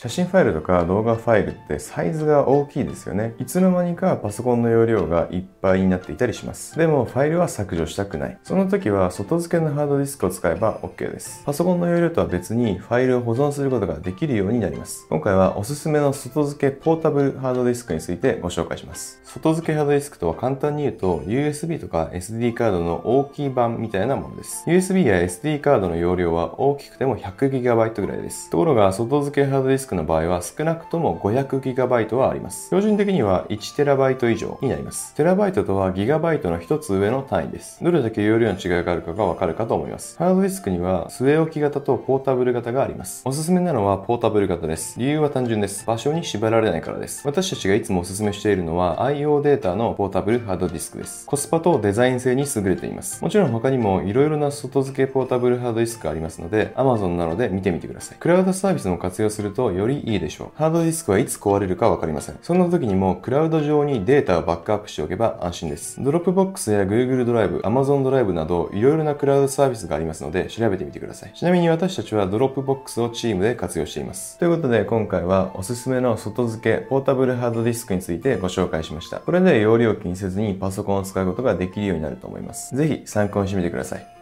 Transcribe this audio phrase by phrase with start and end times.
[0.00, 3.34] 写真ファイルとか動画ファイルってサイズが大きいですよね。
[3.40, 6.78] いつの間にかパソコンの容量がいっぱいになっていたりします。
[6.78, 8.38] でもファイルは削除したくない。
[8.44, 11.42] その時は外付けのハードディスクを使えば OK です。
[11.44, 15.04] パソコンの容量とは別にファイルを保存することができるようになります。
[15.10, 19.20] 今回はおすすめの外付けポータブルハードディスクについてご紹介します。
[19.24, 24.62] 外付けハードディスクとは簡単に言うと USB とか SD カードの大きい版みたいなものです。
[24.68, 28.48] USB や SD カードの容量は大きくても 100GB ぐらいです。
[28.50, 32.66] ところが外付けハードディスククの場合は少なくとも 500GB はあります。
[32.66, 35.14] 標準的には 1TB 以上になります。
[35.16, 37.82] TB とは GB の一つ上の単位です。
[37.82, 40.16] どれだけ容量の違いがあるかがわかるかと思います。
[40.18, 43.22] ハードディスクには据え置き型とポータブル型があります。
[43.24, 44.98] おすすめなのはポータブル型です。
[44.98, 45.86] 理由は単純です。
[45.86, 47.26] 場所に縛られないからです。
[47.26, 51.26] 私たちがいつもおすすめしているのは IO データのポータブルハードディスクです。
[51.26, 53.22] コスパとデザイン性に優れています。
[53.22, 58.18] もちろん他にも色々な外付けポータブルハードディスクがありますので Amazon なので見てみてください。
[58.18, 60.48] クラウドサービスも活用するとよりいいでしょう。
[60.56, 62.38] ハードディスクはいつ壊れるかわかりません。
[62.42, 66.02] そんな時にもクラウド上にデータをバックアップしておけば安心です。
[66.02, 71.32] Dropbox や Google ドライブ、Amazon ドライブなどいろいろなクラウドサービスがありますので調べてみてください。
[71.34, 74.38] ちなみに私たちは Dropbox をチームで活用しています。
[74.38, 79.20] ということで今回はおすすめの外付けポータブルハードディスクについてご紹介しました。
[79.20, 82.76] これで容量を気にせずにパソコンを使うことができるようになると思います。
[82.76, 84.17] ぜひ参考にしてみてください。